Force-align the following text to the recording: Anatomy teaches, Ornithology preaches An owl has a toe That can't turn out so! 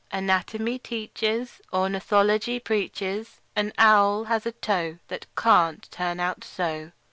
Anatomy 0.11 0.79
teaches, 0.79 1.61
Ornithology 1.71 2.59
preaches 2.59 3.39
An 3.55 3.71
owl 3.77 4.23
has 4.23 4.47
a 4.47 4.51
toe 4.51 4.97
That 5.09 5.27
can't 5.37 5.87
turn 5.91 6.19
out 6.19 6.43
so! 6.43 6.91